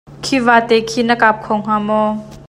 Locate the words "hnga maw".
1.57-2.09